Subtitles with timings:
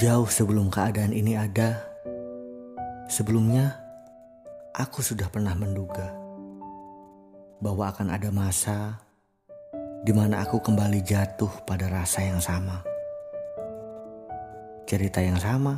[0.00, 1.76] Jauh sebelum keadaan ini ada,
[3.04, 3.76] sebelumnya
[4.72, 6.08] aku sudah pernah menduga
[7.60, 8.96] bahwa akan ada masa
[10.00, 12.80] di mana aku kembali jatuh pada rasa yang sama.
[14.88, 15.76] Cerita yang sama,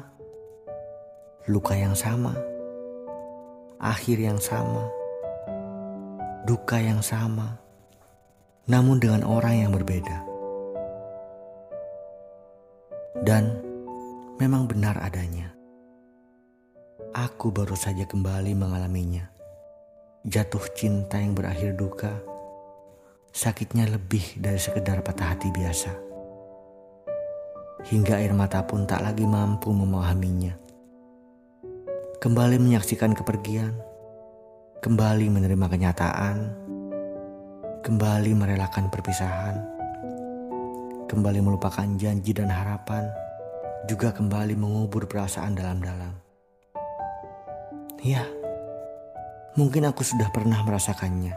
[1.50, 2.38] luka yang sama,
[3.82, 4.86] akhir yang sama,
[6.46, 7.58] duka yang sama,
[8.70, 10.22] namun dengan orang yang berbeda.
[13.26, 13.71] Dan
[14.42, 15.54] memang benar adanya.
[17.14, 19.30] Aku baru saja kembali mengalaminya.
[20.26, 22.10] Jatuh cinta yang berakhir duka,
[23.30, 25.94] sakitnya lebih dari sekedar patah hati biasa.
[27.86, 30.58] Hingga air mata pun tak lagi mampu memahaminya.
[32.18, 33.78] Kembali menyaksikan kepergian,
[34.82, 36.38] kembali menerima kenyataan,
[37.86, 39.62] kembali merelakan perpisahan,
[41.06, 43.06] kembali melupakan janji dan harapan
[43.82, 46.14] juga kembali mengubur perasaan dalam-dalam.
[48.02, 48.22] Ya,
[49.58, 51.34] mungkin aku sudah pernah merasakannya.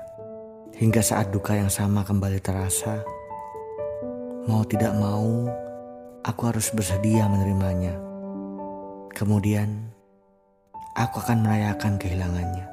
[0.76, 3.02] Hingga saat duka yang sama kembali terasa,
[4.46, 5.48] mau tidak mau,
[6.22, 7.96] aku harus bersedia menerimanya.
[9.16, 9.90] Kemudian,
[10.94, 12.68] aku akan merayakan kehilangannya.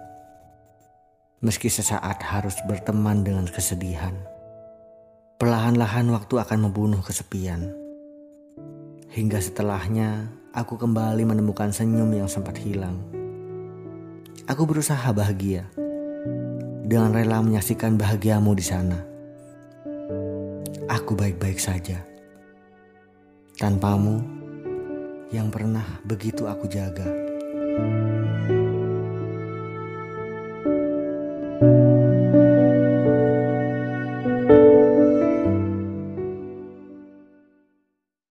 [1.43, 4.15] Meski sesaat harus berteman dengan kesedihan,
[5.39, 7.82] perlahan-lahan waktu akan membunuh kesepian
[9.13, 12.97] Hingga setelahnya, aku kembali menemukan senyum yang sempat hilang.
[14.49, 15.69] Aku berusaha bahagia
[16.89, 18.97] dengan rela menyaksikan bahagiamu di sana.
[20.89, 22.01] Aku baik-baik saja.
[23.61, 24.25] Tanpamu
[25.29, 27.05] yang pernah begitu aku jaga.
[27.73, 28.12] thank you